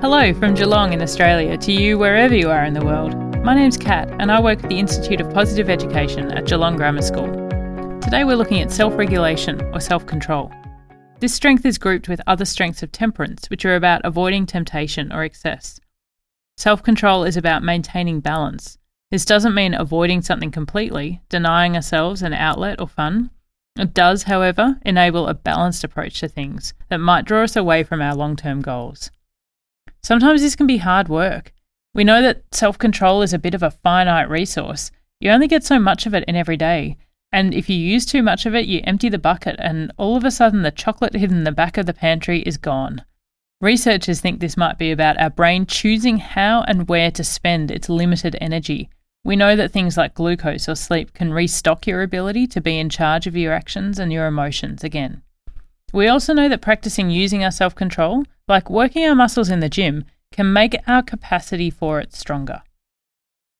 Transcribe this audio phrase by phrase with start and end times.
[0.00, 3.14] Hello from Geelong in Australia to you wherever you are in the world.
[3.44, 7.02] My name's Kat and I work at the Institute of Positive Education at Geelong Grammar
[7.02, 7.26] School.
[8.00, 10.50] Today we're looking at self regulation or self control.
[11.18, 15.22] This strength is grouped with other strengths of temperance, which are about avoiding temptation or
[15.22, 15.78] excess.
[16.56, 18.78] Self control is about maintaining balance.
[19.10, 23.28] This doesn't mean avoiding something completely, denying ourselves an outlet or fun.
[23.76, 28.00] It does, however, enable a balanced approach to things that might draw us away from
[28.00, 29.10] our long term goals.
[30.02, 31.52] Sometimes this can be hard work.
[31.94, 34.90] We know that self control is a bit of a finite resource.
[35.20, 36.96] You only get so much of it in every day.
[37.32, 40.24] And if you use too much of it, you empty the bucket, and all of
[40.24, 43.04] a sudden the chocolate hidden in the back of the pantry is gone.
[43.60, 47.88] Researchers think this might be about our brain choosing how and where to spend its
[47.88, 48.88] limited energy.
[49.22, 52.88] We know that things like glucose or sleep can restock your ability to be in
[52.88, 55.22] charge of your actions and your emotions again.
[55.92, 59.70] We also know that practicing using our self control, like working our muscles in the
[59.70, 62.62] gym, can make our capacity for it stronger.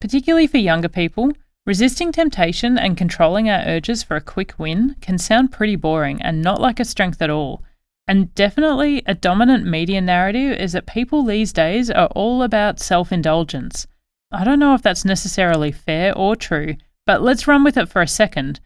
[0.00, 1.32] Particularly for younger people,
[1.66, 6.42] resisting temptation and controlling our urges for a quick win can sound pretty boring and
[6.42, 7.62] not like a strength at all.
[8.06, 13.10] And definitely a dominant media narrative is that people these days are all about self
[13.12, 13.86] indulgence.
[14.30, 18.02] I don't know if that's necessarily fair or true, but let's run with it for
[18.02, 18.60] a second.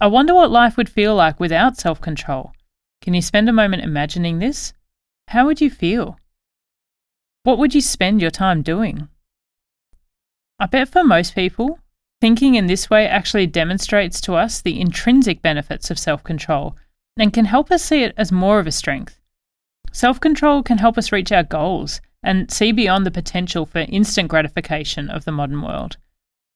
[0.00, 2.52] I wonder what life would feel like without self control.
[3.00, 4.72] Can you spend a moment imagining this?
[5.30, 6.18] How would you feel?
[7.44, 9.08] What would you spend your time doing?
[10.58, 11.78] I bet for most people,
[12.20, 16.76] thinking in this way actually demonstrates to us the intrinsic benefits of self control
[17.16, 19.20] and can help us see it as more of a strength.
[19.92, 24.28] Self control can help us reach our goals and see beyond the potential for instant
[24.28, 25.96] gratification of the modern world.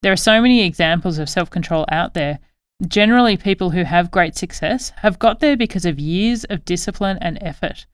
[0.02, 2.41] There are so many examples of self control out there
[2.84, 7.39] Generally, people who have great success have got there because of years of discipline and
[7.41, 7.86] effort.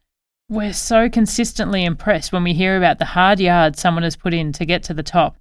[0.51, 4.53] We're so consistently impressed when we hear about the hard yards someone has put in
[4.55, 5.37] to get to the top.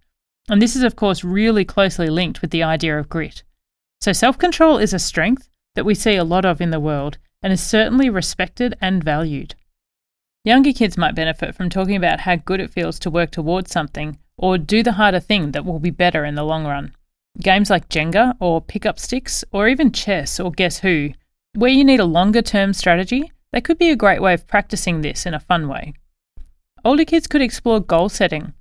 [0.47, 3.41] And this is, of course, really closely linked with the idea of grit.
[4.01, 7.17] So, self control is a strength that we see a lot of in the world
[7.41, 9.55] and is certainly respected and valued.
[10.45, 14.19] Younger kids might benefit from talking about how good it feels to work towards something
[14.37, 16.93] or do the harder thing that will be better in the long run.
[17.41, 21.13] Games like Jenga or pick up sticks or even chess or Guess Who,
[21.55, 25.01] where you need a longer term strategy, they could be a great way of practicing
[25.01, 25.93] this in a fun way.
[26.85, 28.53] Older kids could explore goal setting.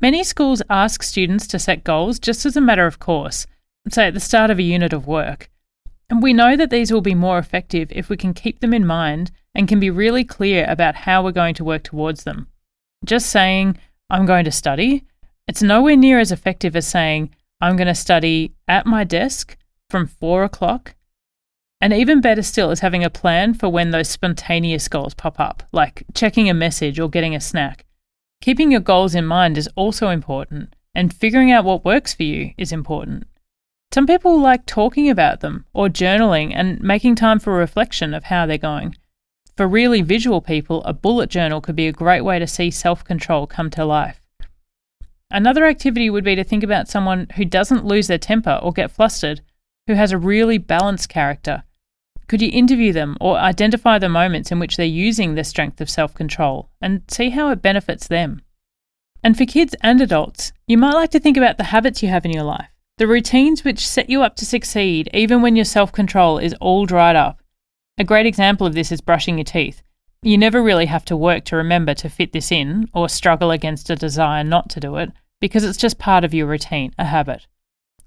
[0.00, 3.46] Many schools ask students to set goals just as a matter of course,
[3.90, 5.50] say at the start of a unit of work.
[6.10, 8.86] And we know that these will be more effective if we can keep them in
[8.86, 12.46] mind and can be really clear about how we're going to work towards them.
[13.04, 13.76] Just saying,
[14.08, 15.04] I'm going to study,
[15.46, 19.56] it's nowhere near as effective as saying, I'm going to study at my desk
[19.90, 20.94] from four o'clock.
[21.80, 25.62] And even better still is having a plan for when those spontaneous goals pop up,
[25.72, 27.84] like checking a message or getting a snack.
[28.40, 32.52] Keeping your goals in mind is also important, and figuring out what works for you
[32.58, 33.28] is important.
[33.92, 38.44] Some people like talking about them or journaling and making time for reflection of how
[38.44, 38.96] they're going.
[39.56, 43.02] For really visual people, a bullet journal could be a great way to see self
[43.02, 44.20] control come to life.
[45.30, 48.90] Another activity would be to think about someone who doesn't lose their temper or get
[48.90, 49.40] flustered,
[49.86, 51.64] who has a really balanced character.
[52.28, 55.88] Could you interview them or identify the moments in which they're using their strength of
[55.88, 58.42] self control and see how it benefits them?
[59.24, 62.26] And for kids and adults, you might like to think about the habits you have
[62.26, 62.68] in your life,
[62.98, 66.84] the routines which set you up to succeed even when your self control is all
[66.84, 67.40] dried up.
[67.96, 69.82] A great example of this is brushing your teeth.
[70.22, 73.88] You never really have to work to remember to fit this in or struggle against
[73.88, 77.46] a desire not to do it because it's just part of your routine, a habit.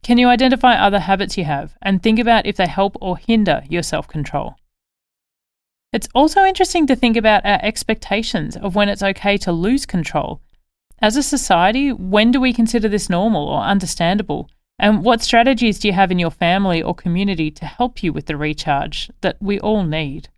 [0.04, 3.64] Can you identify other habits you have and think about if they help or hinder
[3.70, 4.56] your self control?
[5.94, 10.42] It's also interesting to think about our expectations of when it's okay to lose control.
[11.00, 14.50] As a society, when do we consider this normal or understandable?
[14.80, 18.26] And what strategies do you have in your family or community to help you with
[18.26, 20.30] the recharge that we all need?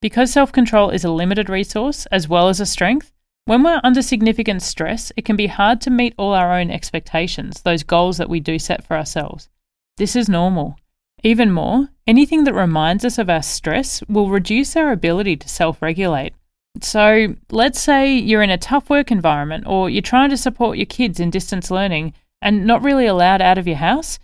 [0.00, 3.12] Because self control is a limited resource as well as a strength,
[3.44, 7.62] when we're under significant stress, it can be hard to meet all our own expectations,
[7.62, 9.48] those goals that we do set for ourselves.
[9.96, 10.76] This is normal.
[11.24, 15.82] Even more, anything that reminds us of our stress will reduce our ability to self
[15.82, 16.34] regulate.
[16.80, 20.86] So, let's say you're in a tough work environment or you're trying to support your
[20.86, 24.18] kids in distance learning and not really allowed out of your house.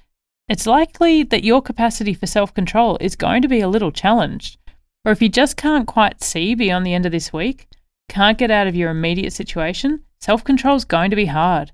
[0.49, 4.59] It's likely that your capacity for self control is going to be a little challenged.
[5.05, 7.69] Or if you just can't quite see beyond the end of this week,
[8.09, 11.73] can't get out of your immediate situation, self control is going to be hard.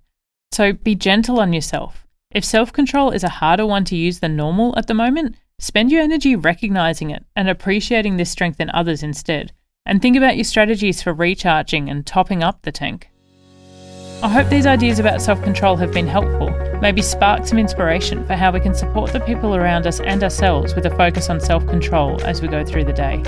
[0.52, 2.06] So be gentle on yourself.
[2.30, 5.90] If self control is a harder one to use than normal at the moment, spend
[5.90, 9.52] your energy recognizing it and appreciating this strength in others instead.
[9.86, 13.10] And think about your strategies for recharging and topping up the tank.
[14.22, 16.50] I hope these ideas about self control have been helpful,
[16.80, 20.74] maybe sparked some inspiration for how we can support the people around us and ourselves
[20.74, 23.22] with a focus on self control as we go through the day.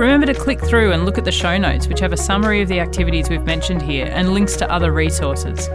[0.00, 2.68] Remember to click through and look at the show notes, which have a summary of
[2.68, 5.68] the activities we've mentioned here and links to other resources.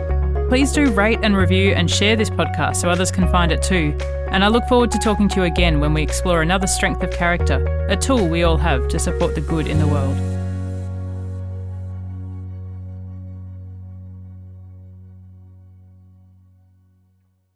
[0.49, 3.95] Please do rate and review and share this podcast so others can find it too.
[4.31, 7.11] And I look forward to talking to you again when we explore another strength of
[7.11, 10.34] character, a tool we all have to support the good in the world.